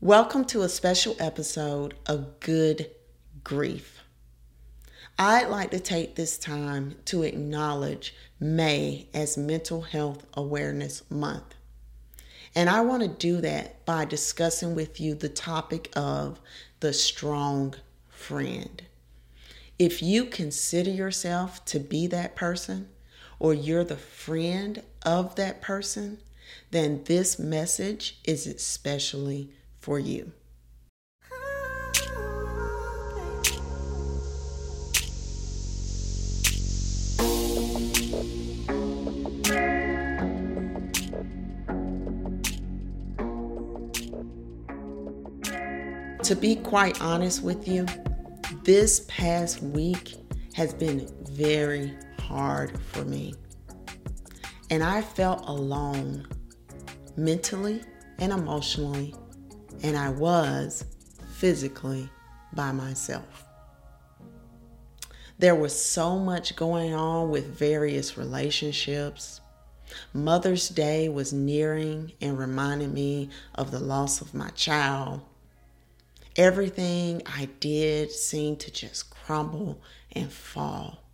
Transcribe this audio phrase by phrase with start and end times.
[0.00, 2.88] Welcome to a special episode of Good
[3.42, 4.04] Grief.
[5.18, 11.56] I'd like to take this time to acknowledge May as Mental Health Awareness Month.
[12.54, 16.40] And I want to do that by discussing with you the topic of
[16.78, 17.74] the strong
[18.08, 18.80] friend.
[19.80, 22.88] If you consider yourself to be that person,
[23.40, 26.18] or you're the friend of that person,
[26.70, 29.50] then this message is especially
[29.88, 30.30] for you.
[46.22, 47.86] To be quite honest with you,
[48.64, 50.16] this past week
[50.52, 53.34] has been very hard for me.
[54.68, 56.28] And I felt alone
[57.16, 57.80] mentally
[58.18, 59.14] and emotionally
[59.82, 60.84] and I was
[61.36, 62.08] physically
[62.52, 63.44] by myself.
[65.38, 69.40] There was so much going on with various relationships.
[70.12, 75.20] Mother's Day was nearing and reminded me of the loss of my child.
[76.36, 79.80] Everything I did seemed to just crumble
[80.12, 81.04] and fall.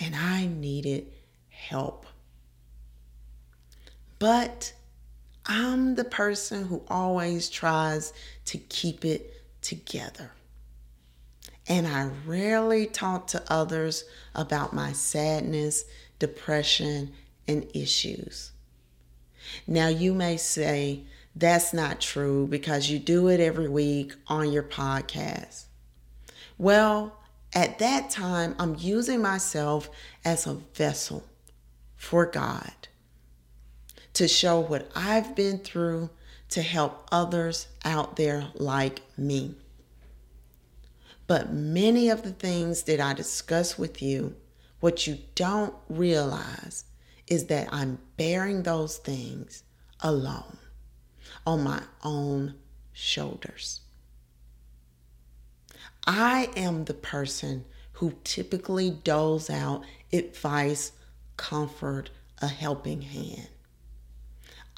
[0.00, 1.12] And I needed
[1.48, 2.06] help.
[4.18, 4.72] But
[5.46, 8.12] I'm the person who always tries
[8.46, 10.30] to keep it together.
[11.68, 15.84] And I rarely talk to others about my sadness,
[16.18, 17.12] depression,
[17.48, 18.52] and issues.
[19.66, 24.62] Now, you may say that's not true because you do it every week on your
[24.62, 25.64] podcast.
[26.58, 27.16] Well,
[27.54, 29.90] at that time, I'm using myself
[30.24, 31.24] as a vessel
[31.96, 32.88] for God
[34.14, 36.10] to show what I've been through
[36.50, 39.54] to help others out there like me.
[41.26, 44.36] But many of the things that I discuss with you,
[44.80, 46.84] what you don't realize
[47.26, 49.62] is that I'm bearing those things
[50.00, 50.58] alone
[51.46, 52.54] on my own
[52.92, 53.80] shoulders.
[56.06, 60.92] I am the person who typically doles out advice,
[61.36, 62.10] comfort,
[62.42, 63.48] a helping hand.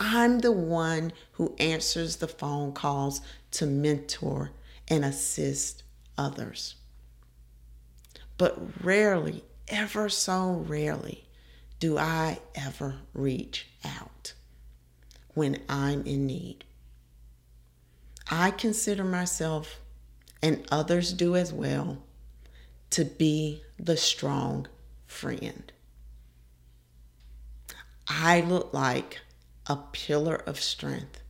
[0.00, 3.20] I'm the one who answers the phone calls
[3.52, 4.50] to mentor
[4.88, 5.82] and assist
[6.16, 6.74] others.
[8.38, 11.28] But rarely, ever so rarely,
[11.78, 14.32] do I ever reach out
[15.34, 16.64] when I'm in need.
[18.30, 19.80] I consider myself,
[20.42, 21.98] and others do as well,
[22.90, 24.66] to be the strong
[25.06, 25.72] friend.
[28.08, 29.20] I look like
[29.66, 31.22] a pillar of strength,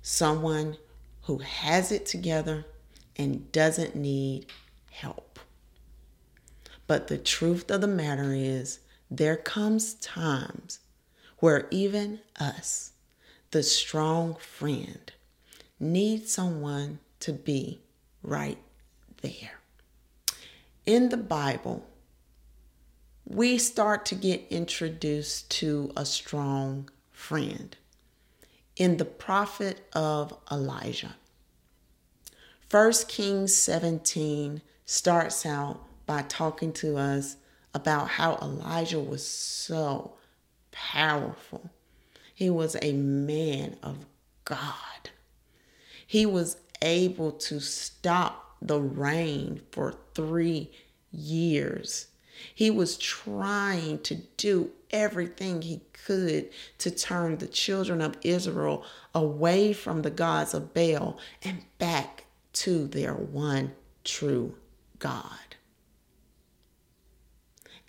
[0.00, 0.76] someone
[1.22, 2.64] who has it together
[3.16, 4.46] and doesn't need
[4.90, 5.38] help.
[6.86, 10.80] But the truth of the matter is, there comes times
[11.38, 12.92] where even us,
[13.50, 15.12] the strong friend,
[15.78, 17.80] need someone to be
[18.22, 18.58] right
[19.22, 19.60] there.
[20.86, 21.86] In the Bible,
[23.24, 26.88] we start to get introduced to a strong
[27.22, 27.76] friend
[28.74, 31.14] in the prophet of Elijah.
[32.68, 37.36] 1 Kings 17 starts out by talking to us
[37.74, 40.14] about how Elijah was so
[40.72, 41.70] powerful.
[42.34, 44.04] He was a man of
[44.44, 45.10] God.
[46.04, 50.72] He was able to stop the rain for three
[51.12, 52.08] years.
[52.54, 59.72] He was trying to do everything he could to turn the children of Israel away
[59.72, 63.72] from the gods of Baal and back to their one
[64.04, 64.54] true
[64.98, 65.38] God.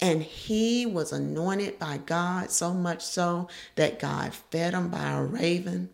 [0.00, 5.22] And he was anointed by God so much so that God fed him by a
[5.22, 5.90] raven.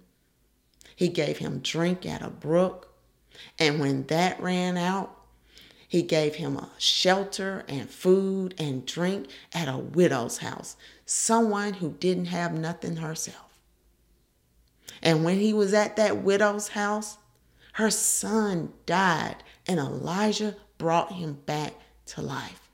[0.96, 2.88] He gave him drink at a brook.
[3.58, 5.17] And when that ran out,
[5.88, 10.76] he gave him a shelter and food and drink at a widow's house,
[11.06, 13.58] someone who didn't have nothing herself.
[15.02, 17.16] And when he was at that widow's house,
[17.74, 19.36] her son died,
[19.66, 21.74] and Elijah brought him back
[22.06, 22.68] to life.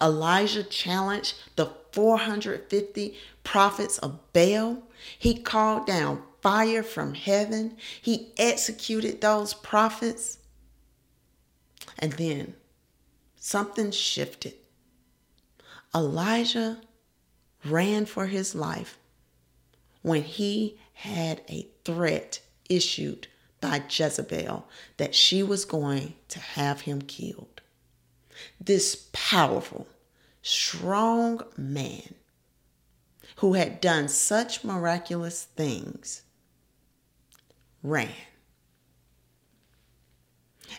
[0.00, 4.82] Elijah challenged the 450 prophets of Baal.
[5.18, 7.76] He called down fire from heaven.
[8.00, 10.38] He executed those prophets.
[12.02, 12.54] And then
[13.36, 14.54] something shifted.
[15.94, 16.80] Elijah
[17.64, 18.98] ran for his life
[20.02, 23.28] when he had a threat issued
[23.60, 24.66] by Jezebel
[24.96, 27.60] that she was going to have him killed.
[28.60, 29.86] This powerful,
[30.42, 32.14] strong man
[33.36, 36.22] who had done such miraculous things
[37.84, 38.10] ran.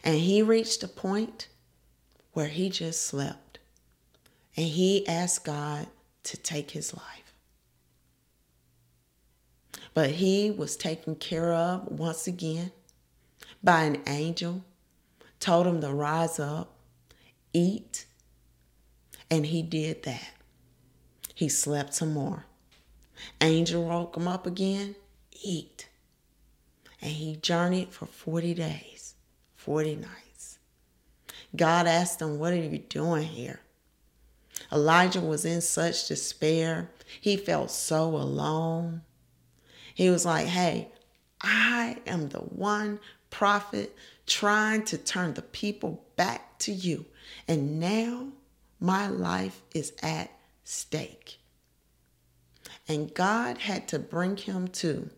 [0.04, 1.48] And he reached a point
[2.34, 3.60] where he just slept
[4.58, 5.88] and he asked God
[6.24, 7.34] to take his life.
[9.94, 12.72] But he was taken care of once again
[13.64, 14.64] by an angel,
[15.40, 16.76] told him to rise up,
[17.54, 18.06] eat,
[19.30, 20.32] and he did that.
[21.34, 22.46] He slept some more.
[23.42, 24.96] Angel woke him up again,
[25.44, 25.88] eat.
[27.02, 28.93] And he journeyed for 40 days,
[29.64, 30.60] 40 nights.
[31.56, 33.62] God asked him, What are you doing here?
[34.72, 36.90] Elijah was in such despair.
[37.22, 39.04] He felt so alone.
[39.94, 40.90] He was like, Hey,
[41.40, 43.00] I am the one
[43.30, 43.96] prophet
[44.26, 47.06] trying to turn the people back to you.
[47.48, 48.28] And now
[48.82, 50.30] my life is at
[50.66, 51.40] stake.
[52.88, 55.10] And God had to bring him to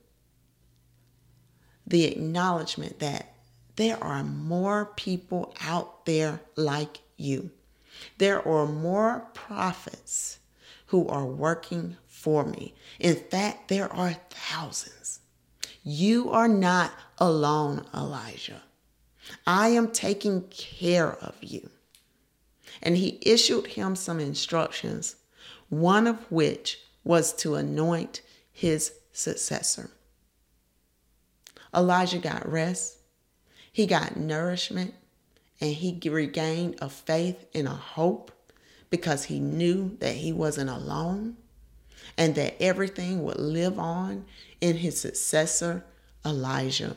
[1.88, 3.35] the acknowledgement that
[3.76, 7.52] there are more people out there like you.
[8.18, 10.40] There are more prophets
[10.88, 12.74] who are working for me.
[13.00, 15.20] In fact, there are thousands.
[15.84, 18.64] You are not alone, Elijah.
[19.46, 21.70] I am taking care of you.
[22.82, 25.16] And he issued him some instructions,
[25.70, 29.90] one of which was to anoint his successor.
[31.74, 32.98] Elijah got rest,
[33.76, 34.94] he got nourishment,
[35.60, 38.32] and he regained a faith and a hope
[38.90, 41.36] because he knew that he wasn't alone
[42.18, 44.24] and that everything would live on
[44.62, 45.84] in his successor,
[46.24, 46.96] Elisha.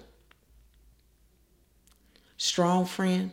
[2.36, 3.32] Strong friend,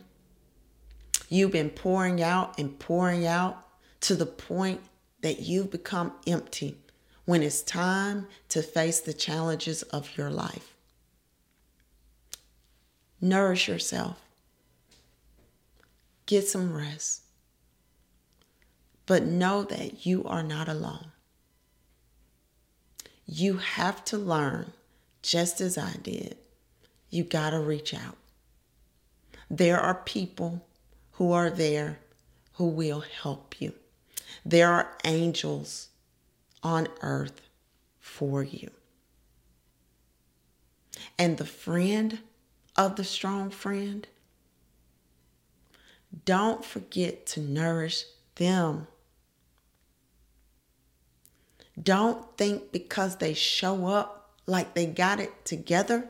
[1.28, 3.64] you've been pouring out and pouring out
[4.00, 4.80] to the point
[5.20, 6.78] that you've become empty
[7.26, 10.75] when it's time to face the challenges of your life.
[13.20, 14.20] Nourish yourself.
[16.26, 17.22] Get some rest.
[19.06, 21.12] But know that you are not alone.
[23.24, 24.72] You have to learn,
[25.22, 26.36] just as I did.
[27.10, 28.16] You got to reach out.
[29.48, 30.66] There are people
[31.12, 32.00] who are there
[32.54, 33.72] who will help you.
[34.44, 35.88] There are angels
[36.62, 37.40] on earth
[38.00, 38.70] for you.
[41.18, 42.20] And the friend
[42.76, 44.06] of the strong friend,
[46.24, 48.04] don't forget to nourish
[48.36, 48.86] them.
[51.80, 56.08] Don't think because they show up like they got it together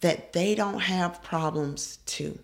[0.00, 2.38] that they don't have problems too.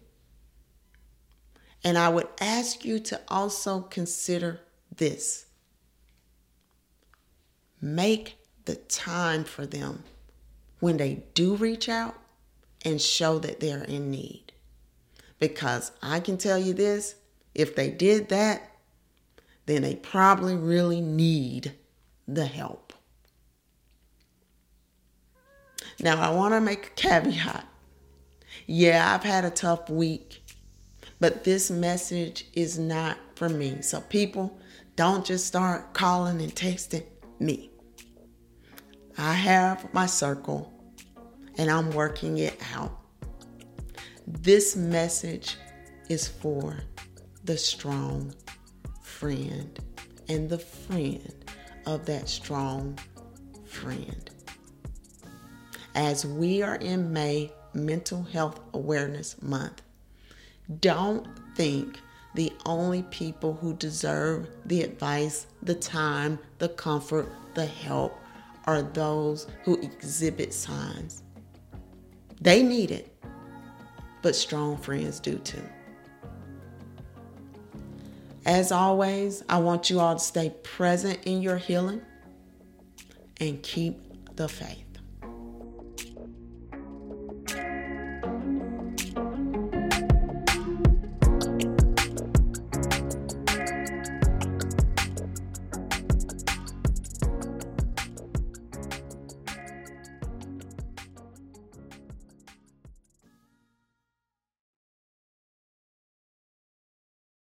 [1.85, 4.61] And I would ask you to also consider
[4.97, 5.47] this
[7.81, 10.03] make the time for them
[10.81, 12.17] when they do reach out
[12.85, 14.53] and show that they're in need.
[15.39, 17.15] Because I can tell you this
[17.55, 18.63] if they did that,
[19.67, 21.75] then they probably really need
[22.27, 22.93] the help.
[26.01, 27.67] Now, I want to make a caveat.
[28.67, 30.43] Yeah, I've had a tough week,
[31.19, 33.83] but this message is not for me.
[33.83, 34.59] So, people,
[34.95, 37.05] don't just start calling and texting
[37.41, 37.71] me.
[39.17, 40.73] I have my circle
[41.59, 42.97] and I'm working it out.
[44.27, 45.57] This message
[46.09, 46.77] is for
[47.45, 48.33] the strong
[49.03, 49.79] friend
[50.29, 51.35] and the friend
[51.87, 52.99] of that strong
[53.67, 54.31] friend.
[55.95, 59.83] As we are in May Mental Health Awareness Month,
[60.81, 61.99] don't think
[62.35, 68.17] the only people who deserve the advice, the time, the comfort, the help
[68.67, 71.23] are those who exhibit signs.
[72.41, 73.15] They need it,
[74.23, 75.63] but strong friends do too.
[78.47, 82.01] As always, I want you all to stay present in your healing
[83.41, 84.01] and keep
[84.37, 84.88] the faith.